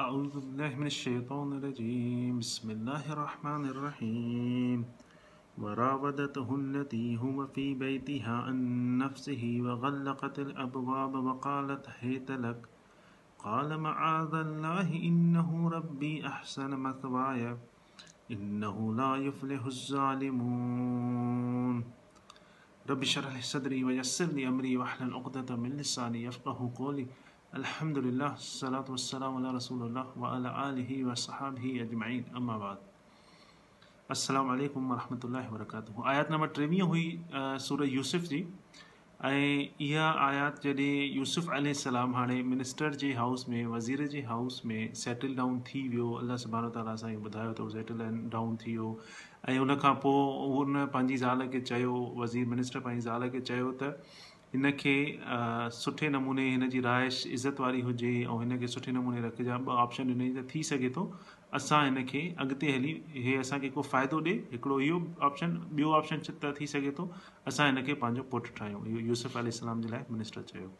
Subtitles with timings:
[0.00, 4.84] أعوذ بالله من الشيطان الرجيم بسم الله الرحمن الرحيم
[5.62, 12.68] وراودته التي هو في بيتها عن نفسه وغلقت الأبواب وقالت هيت لك
[13.38, 17.56] قال معاذ الله إنه ربي أحسن مثواي
[18.30, 21.84] إنه لا يفلح الظالمون
[22.90, 27.06] رب اشرح لي صدري ويسر لي أمري واحلل عقدة من لساني يفقه قولي
[27.54, 32.30] Alhamdulillah, Salatu wassalamu ala अलमदिल्ला सलत वला र
[34.10, 37.04] अज अजाद अरमत अलाए वरकातू आयात नंबर टेवीह हुई
[37.66, 38.40] सूरत यूसुफ़ जी
[39.24, 44.94] ऐं इहा आयात जॾहिं यूसुफ अलाम हाणे मिनिस्टर जे हाउस में वज़ीर जे हाउस में
[45.04, 48.96] सेटल डाउन थी वियो अलाह सबरो ताला सां इहो ॿुधायो त सेटल डाउन थी वियो
[49.52, 51.92] ऐं उनखां पोइ हुन पंहिंजी ज़ाल खे चयो
[52.26, 54.96] वज़ीर मिनिस्टर panji ज़ाल کے चयो त खे
[55.72, 59.68] सुठे नमूने हिन जी रहाइश इज़त वारी हुजे ऐं हिन खे सुठे नमूने रखिजा ॿ
[59.84, 61.04] ऑप्शन हिन हिनजा थी सघे थो
[61.58, 66.20] असां हिन खे अॻिते हली इहे असांखे को फ़ाइदो ॾिए हिकिड़ो इहो ऑप्शन ॿियो ऑप्शन
[66.42, 67.08] त थी सघे थो
[67.48, 70.70] असां हिन खे पंहिंजो पुटु ठाहियूं इहो यूसुफ अलाम जे लाइ मिनिस्टर चयो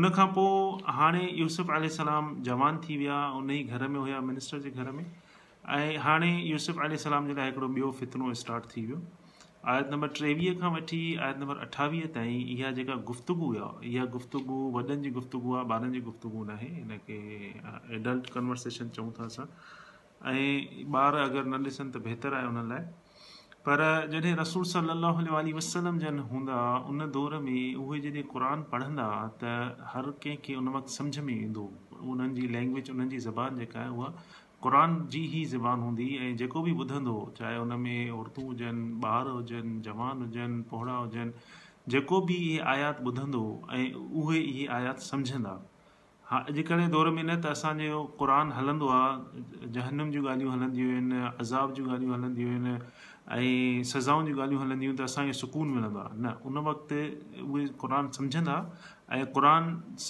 [0.00, 4.70] उनखां पोइ हाणे यूसुफ यूसुफ़लाम जवान थी विया उन ई घर में हुया मिनिस्टर जे
[4.70, 5.04] घर में
[5.78, 9.02] ऐं हाणे यूसुफ़ल सलाम जे लाइ हिकिड़ो ॿियो फितरो स्टार्ट थी वियो
[9.72, 14.58] आयत नंबर टेवीह खां वठी आयत नंबर अठावीह ताईं इहा जेका गुफ़्तगु आहे इहा गुफ़्तगु
[14.76, 17.16] वॾनि जी गुफ़्तगु आहे ॿारनि जी गुफ़्तगु नाहे हिनखे
[17.96, 19.46] एडल्ट कन्वर्सेशन चऊं था असां
[20.34, 22.80] ऐं ॿार अगरि न ॾिसनि त बहितर आहे हुन लाइ
[23.68, 23.82] पर
[24.14, 26.60] जॾहिं रसूल सली वसलम जन हूंदा
[26.92, 29.08] उन दौर में उहे जॾहिं क़ुर पढ़ंदा
[29.42, 29.56] त
[29.94, 31.66] हर कंहिंखे उन वक़्तु में ईंदो
[32.14, 34.12] उन्हनि जी लैंग्वेज उन्हनि जी ज़बान जेका आहे उहा
[34.66, 39.28] क़रनि जी ई ज़बान हूंदी ऐं जेको बि ॿुधंदो चाहे हुन में औरतूं हुजनि ॿार
[39.34, 41.32] हुजनि जवान हुजनि पोहड़ा हुजनि
[41.94, 43.42] जेको बि इहे आयात ॿुधंदो
[43.74, 45.52] ऐं उहे इहे आयात सम्झंदा
[46.30, 51.20] हा अॼुकल्ह दौर में न त असांजो क़रान हलंदो आहे जहनम जूं ॻाल्हियूं हलंदियूं आहिनि
[51.44, 52.72] अज़ाब जूं ॻाल्हियूं हलंदियूं आहिनि
[53.36, 56.98] ऐं सज़ाउनि जूं ॻाल्हियूं हलंदियूं आहिनि त असांखे सुकून मिलंदो आहे न उन वक़्तु
[57.50, 58.56] उहे क़ुर सम्झंदा
[59.18, 59.46] ऐं क़ुर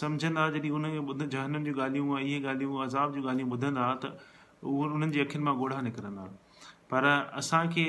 [0.01, 4.13] सम्झंदा जॾहिं ॿुध जहनम जूं ॻाल्हियूं इहे ॻाल्हियूं अज़ाब जूं ॻाल्हियूं ॿुधंदा त
[4.65, 6.23] उहे उन्हनि जी अखियुनि मां ॻोढ़ा निकिरंदा
[6.93, 7.05] पर
[7.41, 7.85] असांखे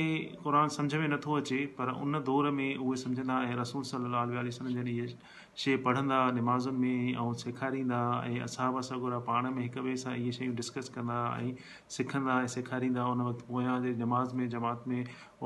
[0.46, 4.92] क़ुर सम्झि में नथो अचे पर उन दौर में उहे सम्झंदा ऐं रसूल सलाहु सम्झनि
[4.98, 5.12] इहे
[5.60, 10.14] शइ पढ़ंदा नमाज़ुनि में ऐं सेखारींदा ऐं असां बि गुड़ा पाण में हिक ॿिए सां
[10.16, 11.54] इहे शयूं डिस्कस कंदा ऐं
[11.96, 15.00] सिखंदा ऐं सेखारींदा उन वक़्तु पोयां जे नमाज़ में जमात में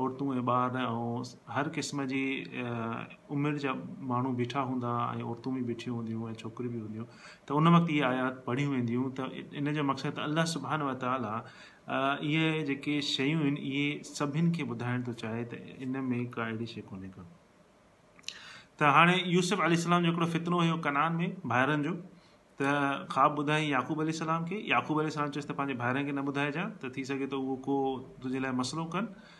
[0.04, 2.22] औरतूं ऐं ॿार ऐं हर क़िस्म जी
[3.36, 3.72] उमिरि जा
[4.12, 7.04] माण्हू बीठा हूंदा ऐं औरतूं बि बीठियूं हूंदियूं ऐं छोकिरियूं बि हूंदियूं
[7.48, 9.30] त उन वक़्तु इहे आयात पढ़ियूं वेंदियूं त
[9.62, 15.06] इन जो मक़सदु अलाह सुभाणे वताल आहे इहे जेके शयूं आहिनि इहे सभिनि खे ॿुधाइण
[15.10, 17.28] थो चाहे त इन में का अहिड़ी शइ कोन्हे का
[18.80, 21.92] त हाणे यूसुफ अली सलाम जो हिकिड़ो फितनो हुयो कनान में भाइरनि जो
[22.60, 22.70] त
[23.12, 26.24] ख़्वाबु ॿुधाई याक़ूब अली सलाम खे याक़ूब अली सलाम चयसि त पंहिंजे भाइरनि खे न
[26.32, 27.76] ॿुधाइजांइ त थी सघे थो उहो को
[28.22, 29.30] तुंहिंजे लाइ मसलो कनि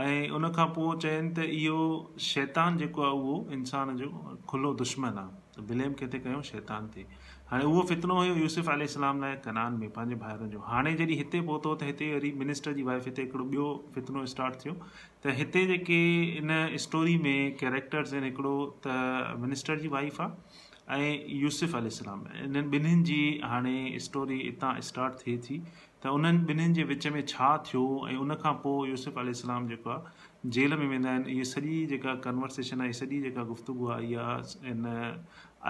[0.00, 1.80] ऐं उनखां पोइ चवनि त इहो
[2.26, 4.08] शैतान जेको आहे उहो इंसान जो
[4.48, 7.04] खुलो दुश्मन आहे ब्लेम किथे कयूं शैतान ते
[7.50, 11.40] हाणे उहो फितनो हुयो यूसुफ़ी सलाम लाइ कनान में पंहिंजे ॿाहिरि जो हाणे जॾहिं हिते
[11.50, 15.64] पहुतो त हिते वरी मिनिस्टर जी वाइफ़ हिते हिकिड़ो ॿियो फितनो स्टार्ट थियो त हिते
[15.74, 16.00] जेके
[16.40, 16.56] इन
[16.88, 18.98] स्टोरी में कैरेक्टर्स आहिनि हिकिड़ो त
[19.44, 23.20] मिनिस्टर जी वाइफ़ आहे ऐं यूसुफ़ अली इसलाम इन्हनि ॿिन्हिनि जी
[23.52, 23.76] हाणे
[24.08, 25.60] स्टोरी हितां स्टार्ट थिए थी
[26.04, 29.90] त उन्हनि ॿिन्हिनि जे विच में छा थियो ऐं उनखां पोइ यूसुफ अल यूसुफ़लाम जेको
[29.94, 34.24] आहे जेल में वेंदा आहिनि इहे सॼी जेका कन्वर्सेशन आहे सॼी जेका गुफ़्तगु आहे इहा
[34.72, 34.88] इन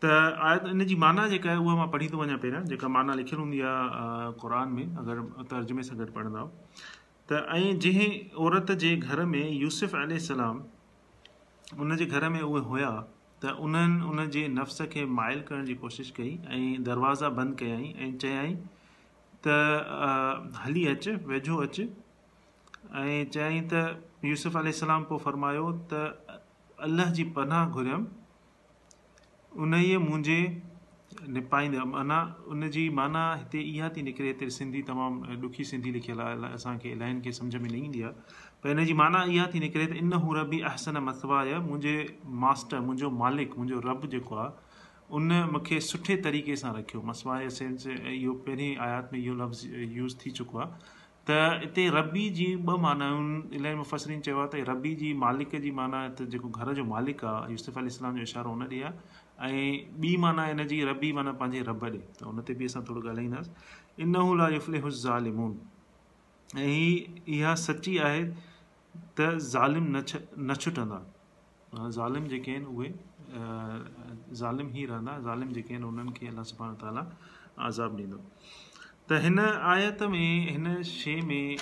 [0.05, 0.13] त
[0.49, 3.47] आयत इन जी माना जेका आहे उहा मां पढ़ी थो वञा पहिरियां जेका माना लिखियलु
[3.47, 8.09] हूंदी आहे क़ुर में अगरि तर्जुमे सां गॾु पढ़ंदा त ऐं जंहिं
[8.47, 10.17] औरत जे घर में यूसुफ़ अल
[11.83, 12.95] उन जे घर में उहे हुया
[13.45, 17.89] त उन्हनि उन जे नफ़्स खे माइल करण जी कोशिशि कई ऐं दरवाज़ा बंदि कयाई
[18.05, 18.51] ऐं चयई
[19.45, 21.85] त हली अचु वेझो अचु
[23.01, 26.01] ऐं चयई त अलाम पोइ फ़र्मायो त
[26.89, 30.39] अलाह जी पनाह घुरियमि उन ई मुंहिंजे
[31.37, 32.19] निपाईंदमि माना
[32.55, 35.17] उन जी माना हिते इहा थी निकिरे सिंधी तमामु
[35.47, 38.13] ॾुखी सिंधी लिखियलु आहे असांखे इलाही सम्झ में न ईंदी आहे
[38.65, 41.95] पर हिन जी माना इहा थी निकिरे त इन हू रबी अहसन मसवाय मुंहिंजे
[42.45, 44.87] मास्टर मुंहिंजो मालिक मुंहिंजो रब जेको आहे
[45.19, 50.17] उन मूंखे सुठे तरीक़े सां रखियो मसवाय सेंस इहो पहिरीं आयात में इहो लफ़्ज़ यूज़
[50.23, 50.95] थी चुको आहे
[51.33, 55.53] त हिते रबी जी ॿ माना आहिनि इलाही मुफ़सरीन चयो आहे त रबी जी मालिक
[55.67, 58.81] जी माना त जेको घर जो मालिक आहे यूसुफ यूसुफ़ी इस्लाम जो इशारो हुन ॾे
[58.93, 59.77] आहे ऐं
[60.07, 63.05] ॿी माना हिन जी रबी माना पंहिंजे रब ॾे त हुन ते बि असां थोरो
[63.07, 66.69] ॻाल्हाईंदासीं इन हू लाफ़ल हुसालिमोन ऐं
[67.39, 68.27] इहा सची आहे
[69.21, 70.19] त ज़ालिम न छ
[70.49, 70.99] न छुटंदा
[71.97, 72.89] ज़ालिम जेके आहिनि उहे
[74.41, 77.03] ज़ालिम ई रहंदा ज़ालिम जेके आहिनि उन्हनि खे अलाह सुभाणे ताला
[77.69, 78.21] आज़ाब ॾींदो
[79.11, 79.41] त हिन
[79.75, 81.57] आयत में हिन शइ में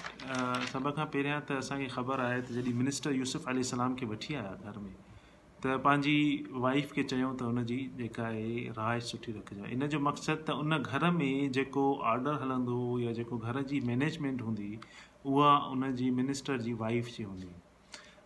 [0.73, 4.39] सभ खां पहिरियां त असांखे ख़बर आहे त जॾहिं मिनिस्टर यूसुफ अली सलाम खे वठी
[4.43, 6.17] आया घर में त पंहिंजी
[6.67, 10.79] वाइफ खे चयूं त हुनजी जेका आहे रहाइश सुठी रखिजे इन जो मक़सदु त उन
[10.83, 14.71] घर में जेको ऑडर हलंदो या जेको घर जी मैनेजमेंट हूंदी
[15.27, 17.49] उहा उन जी मिनिस्टर जी वाइफ जी हूंदी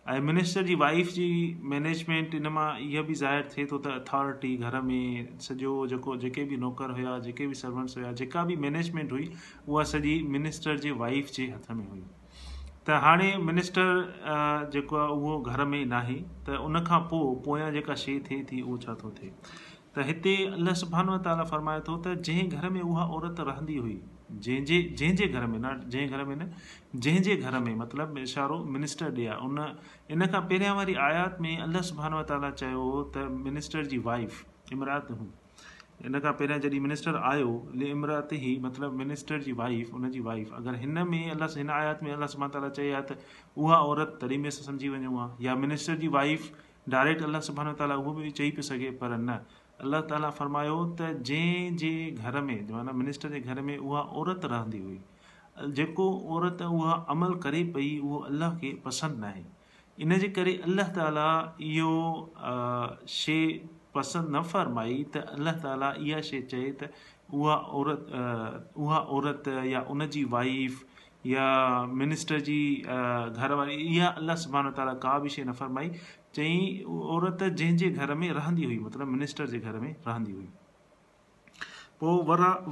[0.09, 1.25] ऐं मिनिस्टर जी वाइफ़ जी
[1.71, 6.43] मैनेजमेंट इन मां इहा बि ज़ाहिरु थिए थो त अथॉरिटी घर में सॼो जेको जेके
[6.51, 9.29] बि नौकर हुया जेके बि सर्वेंट्स हुया जेका बि मैनेजमेंट हुई
[9.67, 12.01] उहा सॼी मिनिस्टर जे वाइफ़ जे हथ में हुई
[12.87, 13.93] त हाणे मिनिस्टर
[14.77, 16.19] जेको आहे उहो घर में नाहे
[16.49, 19.31] त उन खां पोइ पोयां जेका शइ थिए थी उहो छा थो थिए
[19.95, 23.99] त हिते अलाह सुबान ताला फरमाए थो त जंहिं घर में उहा औरत रहंदी हुई
[24.33, 26.51] जंहिंजे जंहिंजे घर में न जंहिं घर में न
[26.95, 29.59] जंहिंजे घर में मतिलबु इशारो मिनिस्टर ॾे आहे उन
[30.15, 32.83] इन खां पहिरियां वारी आयात में अलाह ताला चयो
[33.15, 34.41] त मिनिस्टर जी वाइफ़
[34.77, 37.53] इमरात हुई इन खां पहिरियां जॾहिं मिनिस्टर आयो
[37.91, 42.03] इमरात ई मतिलबु मिनिस्टर जी वाइफ़ उन जी वाइफ़ अगरि हिन में अलाह हिन आयात
[42.03, 43.17] में अलाह सबहान ताला चई आहे त
[43.65, 46.51] उहा औरत तॾहिं में असां सम्झी वञूं हा या मिनिस्टर जी वाइफ
[46.97, 49.39] डायरेक्ट अलाह सुबानो ताला उहो बि चई पियो सघे पर न
[49.85, 51.89] अलाह ताला फ़र्मायो त जंहिं जे
[52.29, 52.71] घर में
[53.01, 56.07] मिनिस्टर जे घर में उहा औरत रहंदी हुई जेको
[56.37, 59.45] औरत उहा अमल करे पई उहो अल्लाह खे पसंदि न आहे
[60.05, 61.27] इनजे करे अलाह ताला
[61.69, 61.93] इहो
[63.19, 63.39] शइ
[63.99, 66.91] पसंदि न फ़रमाई त अल्लाह ताला इहा शइ चए त
[67.41, 70.83] उहा औरत उहा औरत या उन जी वाइफ़
[71.29, 71.47] या
[72.01, 72.59] मिनिस्टर जी
[72.97, 75.91] घर इहा अलाह सुभाणे ताला का बि शइ न फ़रमाई
[76.37, 76.57] चई
[77.13, 80.47] औरत जंहिंजे घर में रहंदी हुई मतिलबु मिनिस्टर जे घर में रहंदी हुई
[82.01, 82.19] पोइ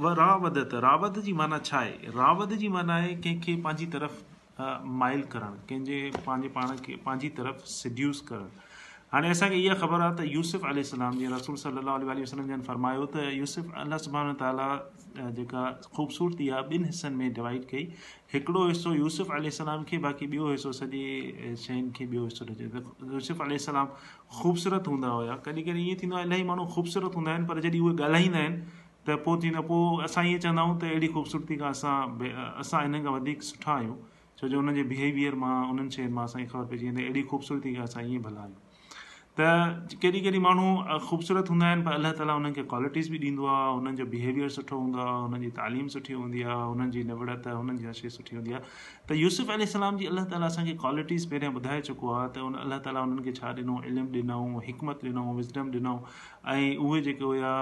[0.06, 4.94] वरा व त रावत जी माना छा आहे रावत जी माना आहे कंहिंखे पंहिंजी तरफ़
[5.02, 8.64] माइल करणु कंहिंजे पंहिंजे पाण खे पंहिंजी तरफ़ सिड्यूस करणु
[9.16, 13.20] हाणे असांखे इहा ख़बर आहे त यूसुफ़ यूसुफ़ल जीअं रसूल सलाहु वसलम जन फरमायो त
[13.34, 14.66] यूसुफ़ अलाह सलाम ताला
[15.36, 15.62] जेका
[15.96, 17.84] ख़ूबसूरती आहे ॿिनि हिसनि में डिवाइड कई
[18.34, 19.30] हिकिड़ो हिसो यूसुफ़
[19.60, 23.86] सलाम खे बाक़ी ॿियो हिसो सॼे शयुनि खे ॿियो हिसो ॾिजे त यूसुफ़ल सलाम
[24.40, 27.80] ख़ूबसूरत हूंदा हुया कॾहिं कॾहिं ईअं थींदो आहे इलाही माण्हू ख़ूबसूरत हूंदा आहिनि पर जॾहिं
[27.88, 28.60] उहे ॻाल्हाईंदा आहिनि
[29.08, 31.96] त पोइ थींदो आहे पोइ असां ईअं चवंदा आहियूं त अहिड़ी ख़ूबसूरती खां असां
[32.66, 33.96] असां हिन खां वधीक सुठा आहियूं
[34.42, 37.74] छो जो उन्हनि जे बिहेवियर मां उन्हनि शयुनि मां असांखे ख़बर पइजी वेंदी अहिड़ी ख़ूबसूरती
[37.80, 38.64] खां असां ईअं भला आहियूं
[39.38, 43.46] त केॾी केॾी माण्हू ख़ूबसूरत हूंदा आहिनि पर अलाह ताला हुननि खे क्वालिटीज़ बि ॾींदो
[43.54, 47.02] आहे हुननि जो बिहेवियर सुठो हूंदो आहे हुननि जी तालीम सुठी हूंदी आहे हुननि जी
[47.10, 48.62] निबड़त हुननि जी हर शइ सुठी हूंदी आहे
[49.10, 52.54] त यूसुफ अल सलाम जी अलाह ताला असांखे क्वालिटीज़ पहिरियां ॿुधाए चुको आहे त उन
[52.62, 57.28] अलाह ताला हुननि खे छा ॾिनो इल्मु ॾिनऊं हिकमत ॾिनऊं विज़डम ॾिनऊं ऐं उहे जेके
[57.32, 57.54] हुया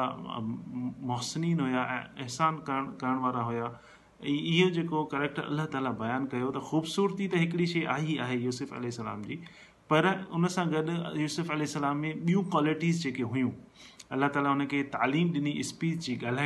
[1.13, 3.75] मोहसिन हुया ऐं अहसान करण करण वारा हुया
[4.23, 8.19] ऐं इहो जेको करेक्टर अलाह ताला बयानु कयो त ख़ूबसूरती त हिकिड़ी शइ आहे ई
[8.29, 9.41] आहे यूसुफ़ल सलाम जी
[9.89, 10.89] پر ان سا گڈ
[11.21, 16.39] یوسف علیہ السلام میں بیوں قالٹیز ہولّہ تعالیٰ ان کے تعلیم دنیا اسپیچ کی گال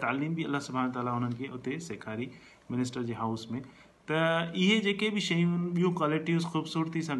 [0.00, 1.32] تعلیم بھی اللہ سال ان
[1.64, 2.26] کے سکھاری
[2.70, 3.60] منسٹر کے ہاؤس میں
[4.08, 7.12] تے جے بھی شیئر بیوں کوالٹیٹس خوبصورتی سے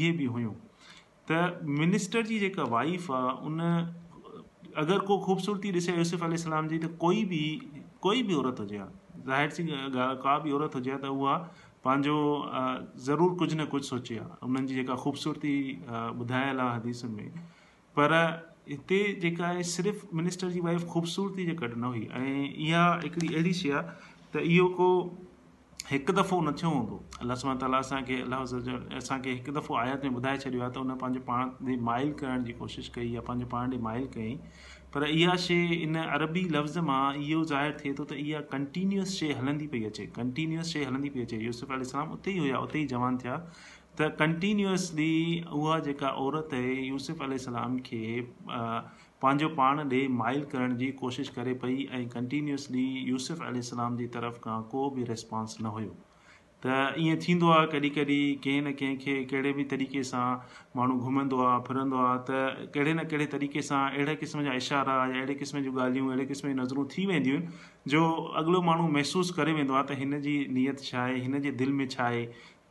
[0.00, 0.52] اے بھی ہو
[1.80, 3.60] منسٹر کی وائف آ ان
[4.80, 7.58] اگر کوئی خوبصورتی ڈسے یوسف علیہ السلام کی تو کوئی بھی
[8.08, 8.78] کوئی بھی عورت ہوج
[11.04, 11.36] ہوج
[11.84, 12.14] पंहिंजो
[13.06, 15.52] ज़रूरु कुझु न कुझु सोचे आहे उन्हनि जी जेका ख़ूबसूरती
[16.20, 17.30] ॿुधायल आहे हदीस में
[17.98, 18.14] पर
[18.70, 23.28] हिते जेका आहे सिर्फ़ु मिनिस्टर जी वाइफ ख़ूबसूरती जे कॾहिं न हुई ऐं इहा हिकिड़ी
[23.34, 23.94] अहिड़ी शइ आहे
[24.34, 24.88] त इहो को
[25.90, 28.40] हिकु दफ़ो न थियो हूंदो अलाह सां ताला असांखे अलाह
[29.02, 32.44] असांखे हिकु दफ़ो आयत में ॿुधाए छॾियो आहे त हुन पंहिंजे पाण ॾे माइल करण
[32.48, 34.36] जी कोशिशि कई आहे पंहिंजे पाण ॾे माइल कईं
[34.94, 39.32] पर इहा शइ इन अरबी लफ़्ज़ मां इहो ज़ाहिरु थिए थो त इहा कंटीन्यूअस शइ
[39.40, 42.86] हलंदी पई अचे कंटिन्यूअस शइ हलंदी पई अचे यूसुफ इस्लाम उते ई हुया उते ई
[42.94, 45.10] जवान थिया त कंटीन्यूअसली
[45.60, 48.00] उहा जेका औरत यूसुफ इस्लाम खे
[48.54, 54.40] पंहिंजो पाण ॾे माइल करण जी कोशिशि करे पई ऐं कंटिन्यूअसली यूसुफ़ल इस्लाम जी तरफ़
[54.48, 55.96] खां को बि रिस्पॉन्स न हुयो
[56.64, 60.20] त ईअं थींदो आहे कॾहिं कॾहिं कंहिं न कंहिंखे कहिड़े बि तरीक़े सां
[60.76, 64.94] माण्हू घुमंदो आहे फिरंदो आहे त कहिड़े न कहिड़े तरीक़े सां अहिड़े क़िस्म जा इशारा
[65.10, 68.02] या अहिड़े क़िस्म जूं ॻाल्हियूं अहिड़े क़िस्म जी नज़रूं थी वेंदियूं आहिनि जो
[68.42, 71.72] अॻिलो माण्हू महसूसु करे वेंदो आहे त हिन जी नियत छा आहे हिन जे दिलि
[71.80, 72.24] में छा आहे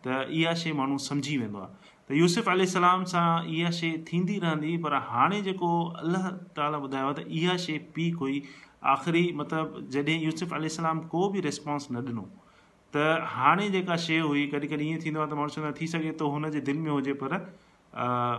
[0.08, 4.75] त इहा शइ माण्हू सम्झी वेंदो आहे त यूसुफ अल सां इहा शइ थींदी रहंदी
[4.88, 5.70] पर हाणे जेको
[6.03, 6.27] अलाह
[6.60, 8.41] ताला ॿुधायो आहे त इहा शइ पी कोई
[8.98, 10.67] आख़िरी मतिलबु जॾहिं यूसुफ अल
[11.15, 12.27] को बि रिस्पॉन्स न ॾिनो
[12.96, 15.88] त हाणे जेका शइ हुई कॾहिं कॾहिं ईअं थींदो आहे त माण्हू चवंदो आहे थी
[15.94, 17.34] सघे थो हुन जे दिलि में हुजे पर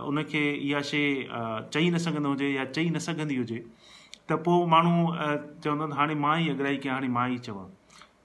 [0.09, 1.23] उनखे इहा शइ
[1.73, 3.61] चई न सघंदो हुजे या चई न सघंदी हुजे
[4.29, 5.13] त पोइ माण्हू
[5.63, 7.65] चवंदो त हाणे मां ई अग्राही कयां हाणे मां ई चवां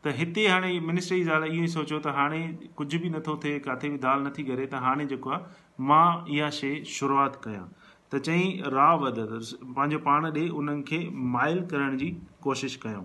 [0.07, 2.41] त हिते हाणे मिनिस्टर जी ज़ाल इहो ई सोचियो त हाणे
[2.81, 6.07] कुझु बि नथो थिए किथे बि दाल नथी करे त हाणे जेको आहे मां
[6.39, 7.65] इहा शइ शुरूआति कयां
[8.13, 8.45] त चई
[8.79, 11.03] राह वध पंहिंजो पाण ॾे उन्हनि खे
[11.39, 12.11] माइल करण जी
[12.49, 13.05] कोशिशि कयूं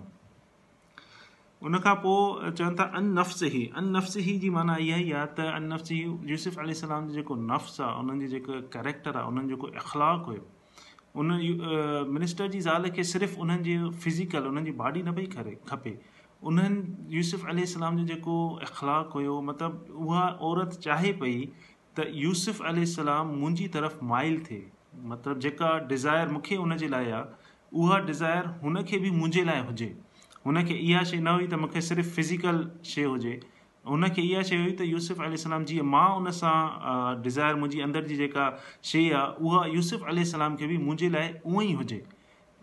[1.68, 3.62] उन खां पोइ चवनि था अन अन नफ़्स ई
[3.94, 7.14] नफ़्स ई जी माना इहा ई आहे त अन नफ़्स ई यूसुफ अली सलाम जो
[7.16, 10.46] जेको नफ़्स आहे उन्हनि जी जेको करेक्टर आहे उन्हनि जो जेको अख़लाक़ु हुयो
[11.22, 11.36] उन
[12.14, 13.76] मिनिस्टर जी ज़ाल खे सिर्फ़ु उन्हनि जी
[14.06, 15.94] फिज़िकल उन्हनि जी बॉडी न पई करे खपे
[16.54, 18.40] उन्हनि यूसुफ़ अली सलाम जो जेको
[18.70, 24.68] इख़लाक़ु हुयो मतिलबु उहा औरत चाहे पई त यूसुफ़ अली सलाम मुंहिंजी तरफ़ माइल थिए
[25.12, 29.94] मतिलबु जेका डिज़ायर मूंखे उनजे लाइ आहे उहा डिज़ायर हुन खे बि मुंहिंजे लाइ हुजे
[30.46, 32.58] हुनखे इहा शइ न हुई त मूंखे सिर्फ़ु फिज़िकल
[32.90, 33.32] शइ हुजे
[33.88, 36.52] हुनखे इहा शइ हुई त यूसुफ़ी सलाम जीअं मां उन सां
[37.22, 38.46] डिज़ायर मुंहिंजी अंदरि जी जेका
[38.92, 42.00] शइ आहे उहा यूसुफ अलाम खे बि मुंहिंजे लाइ उअं ई हुजे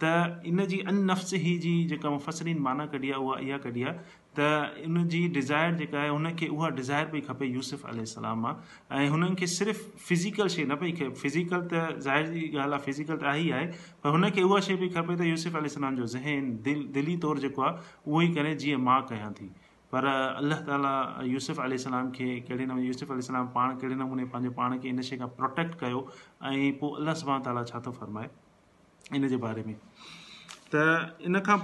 [0.04, 3.84] त इन जी अन नफ़्स ई जी जेका मुफ़सरीन माना कढी आहे उहा इहा कढी
[3.92, 3.96] आहे
[4.38, 4.48] ت
[4.84, 8.52] ان کی ڈزائرکا ہے ان کی وہ ڈیزائر پہ کپے یوسف علیہ السلام آ
[9.02, 10.92] ان کی صرف فیزیکل شی نہ پہ
[11.22, 15.24] فکل تو ظاہر کی غالب آ فزیکل تو آئی ان کی وہ شی کپے تو
[15.24, 19.48] یوسف علیہ السلام جو ذہن دل دلی طوری کرے جی ماں کہاں تھی
[19.90, 20.98] پر اللہ تعالیٰ
[21.34, 25.28] یوسف علیہ السلام کے یوسف علیہ السلام پان کہڑے نمبر پان کے ان شعی پر
[25.38, 25.94] پروٹیکٹ کر
[26.42, 28.28] اللہ صبح تعالیٰ تو فرمائے
[29.12, 29.74] ان کے بارے میں
[30.74, 31.56] ان کا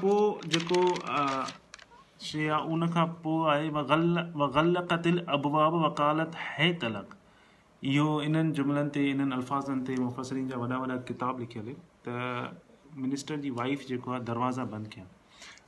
[2.26, 4.06] शइ आहे उन खां पोइ आहे वग़ल
[4.42, 4.76] वग़ल
[5.38, 7.16] अबवाब वकालत है तलक
[7.92, 11.74] इहो इन्हनि जुमिलनि ते इन्हनि अल्फ़ाज़नि ते मुफ़सरीन जा वॾा वॾा किताब लिखियल
[12.08, 12.54] त
[13.06, 15.08] मिनिस्टर जी वाइफ जेको आहे दरवाज़ा बंदि कयां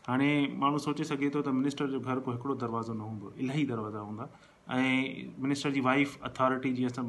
[0.08, 0.30] हाणे
[0.64, 4.00] माण्हू सोचे सघे थो त मिनिस्टर जो घर को हिकिड़ो दरवाज़ो न हूंदो इलाही दरवाज़ा
[4.10, 4.30] हूंदा
[4.78, 5.04] ऐं
[5.48, 7.06] मिनिस्टर जी वाइफ़ अथॉरिटी जीअं असां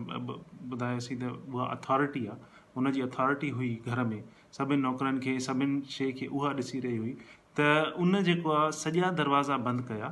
[0.74, 4.18] ॿुधायोसीं त उहा अथॉरिटी आहे हुनजी अथॉरिटी हुई घर में
[4.60, 7.14] सभिनि नौकरनि खे सभिनि शइ खे उहा ॾिसी रही हुई
[7.58, 7.66] त
[8.04, 10.08] उन जेको आहे सॼा दरवाज़ा बंदि कया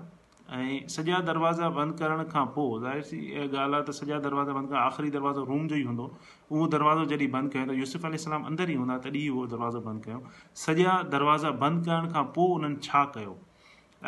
[0.60, 4.52] ऐं सॼा दरवाज़ा बंदि करण खां पोइ ज़ाहिर सी इहा ॻाल्हि आहे त सॼा दरवाज़ा
[4.60, 6.06] बंदि कया आख़िरी दरवाज़ो रूम जो ई हूंदो
[6.50, 10.04] उहो दरवाज़ो जॾहिं बंदि कयो त यूसुफ़ी सलाम अंदरि ई हूंदा तॾहिं उहो दरवाज़ो बंदि
[10.06, 10.22] कयूं
[10.64, 13.36] सॼा दरवाज़ा बंदि करण खां पोइ उन्हनि छा कयो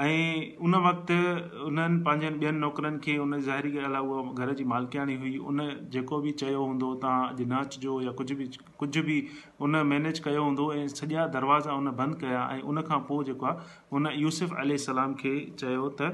[0.05, 1.15] ऐं उन वक़्तु
[1.67, 5.61] उन्हनि पंहिंजनि ॿियनि नौकरनि खे उन ज़ाहिरी ॻाल्हि आहे उहा घर जी मालिकाणी हुई उन
[5.95, 8.49] जेको बि चयो हूंदो तव्हां अॼु नाच जो या कुझु बि
[8.83, 9.17] कुझु बि
[9.69, 13.97] उन मैनेज कयो हूंदो ऐं सॼा दरवाज़ा उन बंदि कया ऐं उनखां पोइ जेको आहे
[14.01, 14.53] उन यूसुफ़
[14.87, 15.33] सलाम खे
[15.65, 16.11] चयो त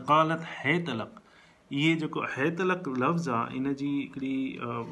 [0.00, 1.22] अकालत है तलक
[1.78, 4.34] इहे जेको है तलक लफ़्ज़ आहे इन जी हिकिड़ी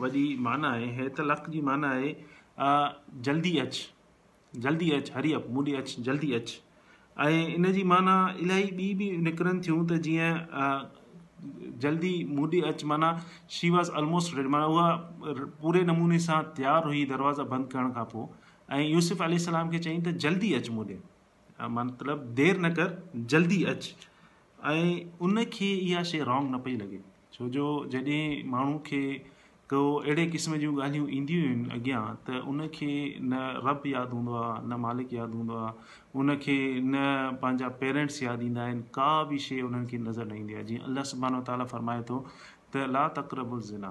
[0.06, 2.14] वॾी माना आहे है तलक जी माना आहे
[3.30, 3.80] जल्दी अच
[4.68, 6.64] जल्दी अचु अप मूडी अचु जल्दी अचु
[7.20, 13.08] ऐं जी माना इलाही ॿी बि निकिरनि थियूं त जीअं जल्दी मूडी अच माना
[13.56, 14.90] शी वॉज़ ऑलमोस्ट रेड माना उहा
[15.62, 18.26] पूरे नमूने सां तयारु हुई दरवाज़ा बंदि करण खां पोइ
[18.76, 20.84] ऐं यूसुफ अली सलाम खे चयईं त जल्दी अचु मूं
[21.60, 23.96] ॾे मतिलबु देरि न कर जल्दी अचु
[24.74, 24.84] ऐं
[25.30, 27.02] उनखे इहा शइ रॉन्ग न पई लॻे
[27.38, 28.22] छो जो जॾहिं
[28.54, 29.02] माण्हू खे
[29.70, 32.86] त उहो अहिड़े क़िस्म जूं ॻाल्हियूं ईंदियूं आहिनि अॻियां त उनखे
[33.20, 35.72] न रब यादि हूंदो आहे न मालिक यादि हूंदो आहे
[36.22, 36.94] उनखे न
[37.42, 40.86] पंहिंजा पेरेंट्स यादि ईंदा आहिनि का बि शइ उन्हनि खे नज़र न ईंदी आहे जीअं
[40.90, 43.90] अलाह सुबानो ताला फ़रमाए थो त ला तक़रबु ज़िना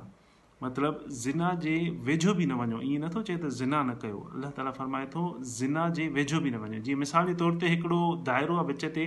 [0.64, 1.76] मतिलबु ज़िना जे
[2.10, 5.28] वेझो बि न वञो ईअं नथो चए त ज़िना न कयो अलाह ताला फ़रमाए थो
[5.60, 8.98] ज़िना जे वेझो बि न वञो जीअं मिसाल जे तौर ते हिकिड़ो दाइरो आहे विच
[8.98, 9.06] ते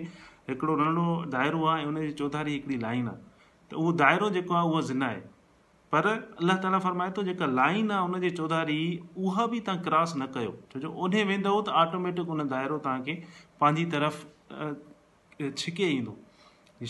[0.54, 4.72] हिकिड़ो नंढो दाइरो आहे ऐं उनजी चौधारी हिकिड़ी लाइन आहे त उहो दाइरो जेको आहे
[4.72, 5.28] उहो ज़िना आहे
[5.94, 6.06] पर
[6.40, 8.74] अलाह ताला फ़रमाए थो जेका लाइन आहे उनजे चौधारी
[9.28, 13.14] उहा बि तव्हां क्रॉस न कयो छो जो ओॾे वेंदव त ऑटोमेटिक उन दायरो तव्हांखे
[13.64, 14.20] पंहिंजी तरफ़
[15.62, 16.16] छिके ईंदो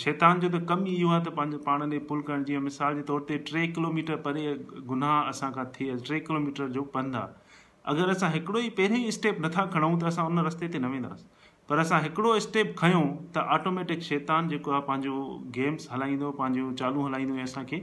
[0.04, 3.07] शैतान जो त कमु इहो आहे त पंहिंजो पाण ॾे पुल करणु जीअं मिसाल जे
[3.12, 4.45] तौर ते टे किलोमीटर परे
[4.92, 7.59] गुनाह असां थिए टे किलोमीटर जो पंधु आहे
[7.95, 11.39] अगरि असां हिकिड़ो ई पहिरियों ई स्टेप नथा खणूं त असां उन रस्ते न वेंदासीं
[11.70, 13.02] पर असां हिकिड़ो स्टेप खयों
[13.34, 15.16] त ऑटोमेटिक शैतान जेको आहे पंहिंजो
[15.56, 17.78] गेम्स हलाईंदो पंहिंजो चालू हलाईंदो ऐं असांखे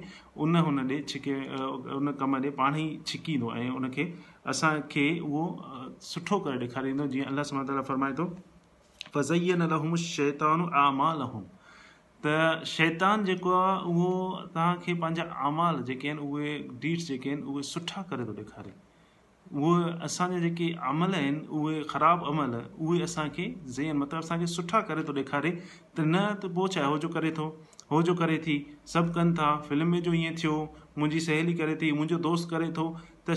[0.46, 1.36] उन हुन ॾे छिके
[2.00, 4.06] उन कम ॾे पाण ई छिकींदो ऐं उनखे
[4.54, 5.44] असांखे उहो
[6.10, 8.26] सुठो करे ॾेखारींदो जीअं अलाह फरमाए थो
[9.16, 11.24] फज़ैय न रहूं शैतानु आमाल
[12.26, 12.38] त
[12.76, 18.02] शैतान जेको आहे उहो तव्हांखे पंहिंजा आमाल जेके आहिनि उहे डीट्स जेके आहिनि उहे सुठा
[18.12, 18.76] करे थो ॾेखारे
[19.56, 25.04] اے عمل اہم وہ خراب عمل اوے اصان کے زین مطلب اُس کے ساتھ کرے
[25.04, 25.52] تو دکھارے
[25.96, 27.50] تو نہ تو چاہے وہ جو کرے تو
[27.92, 28.58] ہو جو کرے تھی
[28.94, 30.70] سب کن تھا فلم جو
[31.26, 32.92] سہلی کرے تھی مجھے دوست کرے تو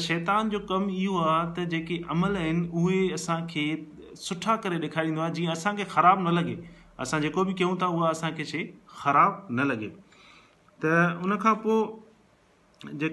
[0.09, 2.65] شیتان جو کم یہ تو عمل اِن
[3.13, 3.47] اصان
[4.27, 6.57] سٹا کر دکھاری جی اگر خراب نہ لگے
[6.99, 8.25] اب بھی کہوں اِس
[9.01, 9.89] خراب نہ لگے
[10.81, 10.89] تو
[11.25, 11.37] ان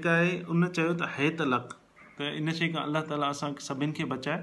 [0.02, 0.12] کا
[0.80, 1.77] انت لک
[2.20, 4.38] त इन शइ खां अलाह ताला असां सभिनि खे बचाए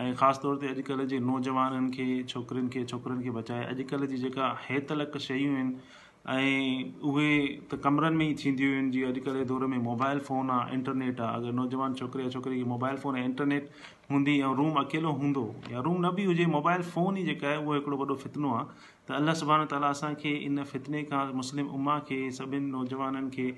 [0.00, 4.16] ऐं ख़ासि तौर ते अॼुकल्ह जे नौजवाननि खे छोकिरियुनि खे छोकिरनि खे बचाए अॼुकल्ह जी
[4.24, 5.94] जेका हेतलक शयूं आहिनि
[6.34, 10.50] ऐं उहे त कमरनि में ई थींदियूं आहिनि जीअं अॼुकल्ह जे दौर में मोबाइल फ़ोन
[10.58, 14.52] आहे इंटरनेट आहे अगरि नौजवान छोकिरे या छोकिरी खे मोबाइल फ़ोन ऐं इंटरनेट हूंदी ऐं
[14.62, 18.02] रूम अकेलो हूंदो या रूम न बि हुजे मोबाइल फोन ई जेका आहे उहो हिकिड़ो
[18.06, 22.70] वॾो फितनो आहे त अलाह सुभाणे ताला असांखे इन फितने खां मुस्लिम उमा खे सभिनि
[22.80, 23.48] नौजवाननि खे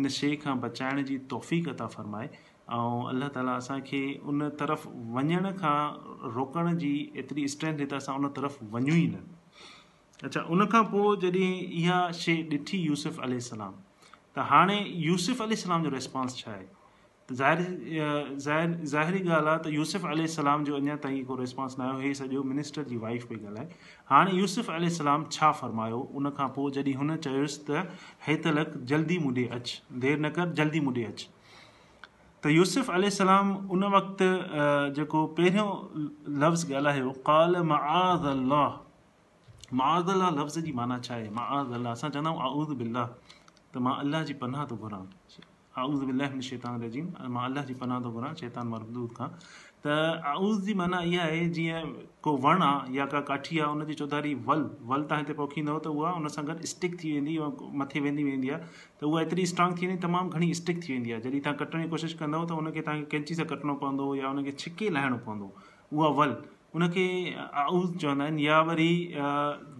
[0.00, 2.30] इन शइ खां बचाइण जी तौफ़त था फ़रमाए
[2.72, 3.98] ऐं अलाह ताला असांखे
[4.30, 6.88] उन तरफ़ वञण खां रोकण जी
[7.22, 9.20] एतिरी स्ट्रेंथ असां उन तरफ़ वञूं ई न
[10.24, 11.50] अच्छा उन खां पोइ जॾहिं
[11.82, 13.72] इहा शइ ॾिठी यूसुफ अल सलाम
[14.36, 16.64] त हाणे यूसुफ अल सलाम जो रिस्पोंस छा आहे
[17.28, 21.82] त ज़ाहिरी ज़ाहिरी ॻाल्हि आहे त यूसुफ अल सलाम जो अञा ताईं को रिस्पोंस न
[21.88, 23.68] आयो हे सॼो मिनिस्टर जी वाइफ़ पई ॻाल्हाए
[24.10, 27.86] हाणे यूसुफ़ अल सलाम छा फ़र्मायो उन खां पोइ जॾहिं हुन चयोसि त
[28.28, 31.34] हे त लख जल्दी मूं ॾे अचु देरि न कर जल्दी मूंडे अचु
[32.54, 34.26] यूसुफ अलाम उन वक़्तु
[34.98, 38.72] जेको पहिरियों लफ़्ज़ ॻाल्हायो काल आज़ अलाह
[40.14, 41.46] अलाह लफ़्ज़ जी माना छा आहे मां
[41.78, 43.04] अलाह असां चवंदा आहियूं आउज़ बिल्ला
[43.74, 45.02] त मां अलाह जी पनाह थो घुरां
[45.84, 49.28] आउज़ बिल्ला शैतान रजीम मां अलाह जी पनाह थो घुरां शैतान मरदूद खां
[49.84, 49.96] त
[50.28, 51.90] आउज़ जी माना इहा आहे जीअं
[52.24, 55.92] को वण आहे या का काठी आहे उनजी चौधारी वल वल तव्हां हिते पोखींदव त
[55.96, 57.38] उहा उन सां गॾु स्टिक थी वेंदी
[57.82, 58.60] मथे वेंदी वेंदी आहे
[59.00, 61.82] त उहा एतिरी स्ट्रांग थी वेंदी तमामु घणी स्टिक थी वेंदी आहे जॾहिं तव्हां कटण
[61.82, 65.52] जी कोशिशि कंदव त हुनखे तव्हांखे कैंची सां कटिणो पवंदो या हुनखे छिके लाहिणो पवंदो
[65.92, 66.34] उहा वल
[66.78, 67.04] उनखे
[67.64, 68.90] आऊज़ चवंदा आहिनि या वरी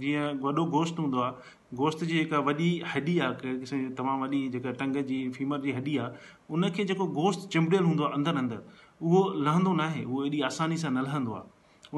[0.04, 1.32] जीअं वॾो गोश्त हूंदो आहे
[1.74, 5.72] गोश्त जी जेका वॾी हॾी आहे कंहिं कंहिं तमामु वॾी जेका टंग जी फीमर जी
[5.78, 8.58] हॾी आहे उनखे जेको गोश्त चिंबड़ियल हूंदो आहे अंदरि अंदरि
[9.06, 11.44] उहो लहंदो न आहे उहो एॾी आसानी सां न लहंदो आहे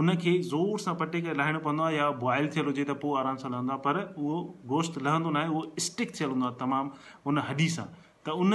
[0.00, 3.36] उनखे ज़ोर सां पटे करे लाहिणो पवंदो आहे या बॉइल थियलु हुजे त पोइ आराम
[3.44, 4.36] सां लहंदो आहे पर उहो
[4.72, 7.86] गोश्त लहंदो न आहे उहो स्टिक थियलु हूंदो आहे तमामु उन हॾी सां
[8.24, 8.54] त उन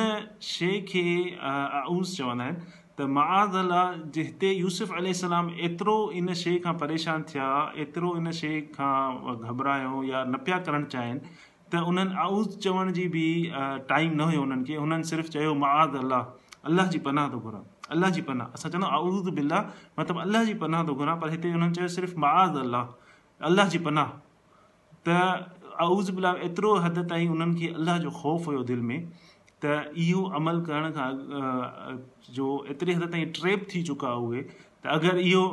[0.49, 1.05] शइ खे
[1.51, 7.23] आऊज़ चवंदा आहिनि त मांज़ अलाह जे हिते यूसुफ़ अलाम एतिरो इन शइ खां परेशान
[7.31, 7.45] थिया
[7.83, 11.29] एतिरो इन शइ खां घबरायो या न पिया करणु चाहिनि
[11.73, 13.23] त उन्हनि आउज़ चवण जी बि
[13.93, 17.63] टाइम न हुयो उन्हनि खे हुननि सिर्फ़ु चयो मांज़ अलाह अलाह जी पनाह थो घुरां
[17.97, 19.63] अलाह जी पनाह असां चवंदा आउज़ बिला
[20.01, 23.13] मतिलबु अलाह जी पनाह थो घुरां पर हिते हुननि चयो सिर्फ़ु मांज़ अलाह
[23.51, 24.15] अलाह जी पनाह
[25.09, 25.27] त
[25.87, 28.97] आउज़ बिला एतिरो हदि ताईं उन्हनि खे अल्लाह जो ख़ौफ़ हुयो दिलि में
[29.63, 29.71] त
[30.03, 31.95] इहो अमल करण खां
[32.37, 35.43] जो एतिरी हद ताईं ट्रेप थी चुका उहे त अगरि इहो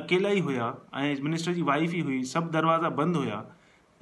[0.00, 0.68] अकेला ई हुया
[1.00, 3.40] ऐं मिनिस्टर जी वाइफ़ ई हुई सभु दरवाज़ा बंदि हुया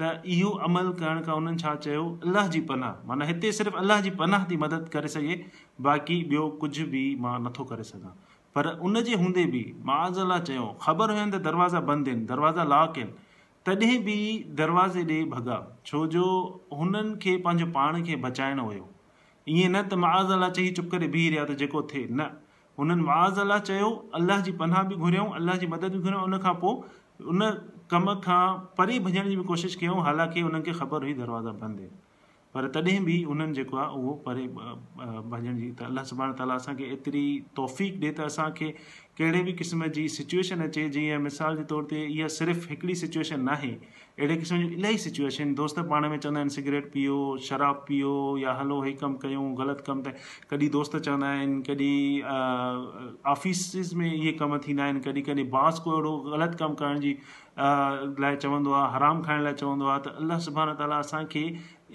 [0.03, 4.03] त इहो अमल करण खां उन्हनि छा चयो अलाह जी पनाह माना हिते सिर्फ़ु अलाह
[4.09, 5.37] जी पनाह थी मदद करे सघे
[5.89, 8.13] बाक़ी ॿियो कुझु बि मां नथो करे सघां
[8.59, 12.65] पर उन जे हूंदे बि माज़ अलाह चयो ख़बर हुयनि त दरवाज़ा बंदि आहिनि दरवाज़ा
[12.75, 14.17] लॉक आहिनि तॾहिं बि
[14.63, 15.61] दरवाज़े ॾे भॻा
[15.93, 16.25] छो जो
[16.81, 18.89] हुननि खे पंहिंजो पाण खे बचाइणो हुयो
[19.49, 22.27] ईअं न त मांज़ अलाह चई चुप करे बीह रहिया त जेको थिए न
[22.79, 23.89] हुननि माज़ अलाह चयो
[24.21, 27.41] अलाह जी पनाह बि घुरियऊं अलाह जी मदद बि घुरियऊं उनखां पोइ उन
[27.91, 28.45] कम खां
[28.81, 32.07] परे भॼण जी बि कोशिशि कयूं हालांकि हुननि खे ख़बर हुई दरवाज़ा बंदि आहिनि
[32.55, 36.91] पर तॾहिं बि उन्हनि जेको आहे उहो परे भॼण जी त अलाह सुभाणे ताला असांखे
[36.97, 37.25] एतिरी
[37.59, 38.69] तौफ़ीक़ ॾिए त असांखे
[39.21, 43.41] कहिड़े बि क़िस्म जी सिचुएशन अचे जीअं मिसाल जे तौर ते इहा सिर्फ़ु हिकिड़ी सिचुएशन
[43.49, 48.13] नाहे अहिड़े क़िस्म जी इलाही सिचुएशन दोस्त पाण में चवंदा आहिनि सिगरेट पीओ शराब पीओ
[48.43, 50.15] या हलो हे कमु कयूं ग़लति कमु त
[50.51, 55.93] कॾहिं दोस्त चवंदा आहिनि कॾहिं ऑफिसिस में इहे कम थींदा आहिनि कॾहिं कॾहिं बांस को
[55.99, 57.17] अहिड़ो ग़लति कमु करण जी
[57.63, 61.41] लाइ चवंदो आहे हराम खाइण लाइ चवंदो आहे त अलाह सुभाणे ताला असांखे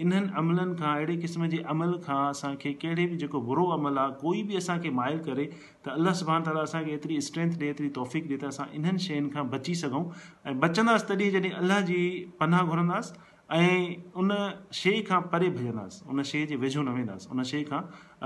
[0.06, 4.12] इन्हनि अमलनि खां अहिड़े क़िस्म जे अमल खां असांखे कहिड़े बि जेको बुरो अमल आहे
[4.22, 5.48] कोई बि असांखे माइल करे
[5.86, 10.04] त अलाह सुभाणे ताला असांखे एतिरी स्ट्रेंथ ॾिए एतिरी तौफ़ीक़ इन्हनि शयुनि खां बची सघूं
[10.50, 12.02] ऐं बचंदासीं तॾहिं जॾहिं अलाह जी
[12.40, 13.22] पनाह घुरंदासीं
[13.54, 14.30] ان
[14.74, 17.44] شا پرے بجنس ان شے کے ویزوں نہ وس ان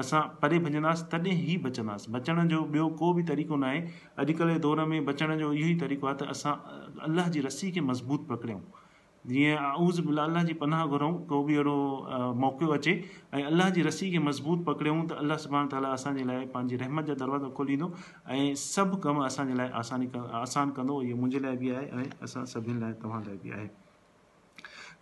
[0.10, 3.66] شا پرے بجنس تدہیں ہی بچدے بچنے بو کو کوئی بھی طریقہ نہ
[4.22, 6.50] اج کل دور میں بچوں یہ طریق ہے تو اصل
[7.10, 8.60] اللہ کی رس کے مضبوط پکڑوں
[9.30, 12.92] جی آؤز بلالہ پناہ گھروں کو بھی اڑو موقع اچے
[13.42, 17.78] الہ کی رس کے مضبوط پکڑوں تو اللہ سب ابھی رحمت کا دروازہ کھولی
[18.64, 22.94] سب کم اب آسانی کر آسان کرو یہ مجھے بھی ہے اور اب سب لائے
[23.02, 23.68] تم لائیں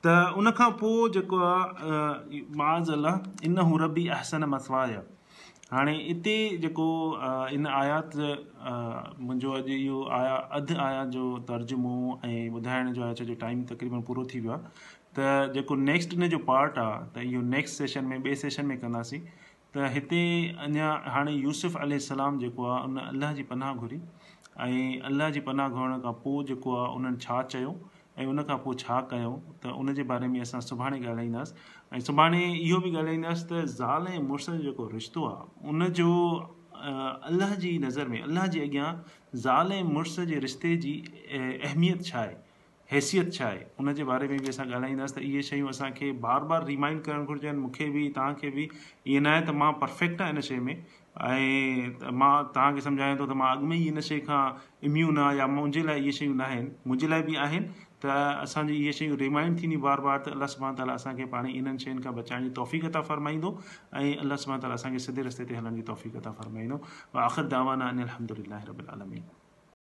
[0.06, 3.14] त उन खां पोइ जेको आहे माज़ अला
[3.50, 4.98] इन हू रबी अहसन मसवाय
[5.72, 6.86] हाणे इते जेको
[7.56, 11.96] इन आयात मुंहिंजो अॼु इहो आया अधु आया जो तर्जुमो
[12.28, 16.14] ऐं ॿुधाइण जो आहे छो जो टाइम तकरीबन पूरो थी वियो आहे त जेको नेक्स्ट
[16.20, 20.22] इन जो पार्ट आहे त इहो नेक्स्ट सेशन में ॿिए सेशन में कंदासीं त हिते
[20.70, 24.02] अञा हाणे यूसुफ़ यूसुफ़लाम जेको आहे उन अलाह जी पनाह घुरी
[24.70, 27.76] ऐं अलाह जी पनाह घुरण खां पोइ जेको आहे उन्हनि छा चयो
[28.20, 32.00] ऐं उन खां पोइ छा कयूं त उन जे बारे में असां सुभाणे ॻाल्हाईंदासीं ऐं
[32.10, 36.10] सुभाणे इहो बि ॻाल्हाईंदासीं त ज़ाल ऐं मुड़ुसु जो जेको रिश्तो आहे उन जो
[37.30, 38.92] अलाह जी नज़र में अलाह जे अॻियां
[39.46, 40.94] ज़ाल ऐं मुड़ुस जे रिश्ते जी
[41.42, 42.36] अहमियत छा आहे
[42.92, 46.44] हैसियत छा आहे उन जे बारे में बि असां ॻाल्हाईंदासीं त इहे शयूं असांखे बार
[46.54, 48.68] बार रिमाइंड करणु घुरिजनि मूंखे बि तव्हांखे बि
[49.16, 53.26] ईअं न आहे त मां परफेक्ट आहियां इन शइ में ऐं मां तव्हांखे सम्झायां थो
[53.34, 54.46] त मां अॻु में ई इन शइ खां
[54.92, 58.06] इम्यून आहे या मुंहिंजे लाइ इहे शयूं न आहिनि मुंहिंजे लाइ बि आहिनि त
[58.44, 62.14] असांजी इहे शयूं रिमाइंड थींदी बार बार त अलाह ताला असांखे पाण इन्हनि शयुनि खां
[62.16, 63.54] बचाइण जी तौफ़िक था फ़रमाईंदो
[64.02, 66.78] ऐं अलाह ताला असांखे सिधे रस्ते ते हलण जी तौफ़ी तां फरमाईंदो
[67.26, 69.28] आख़िर दावाना अल रबालमी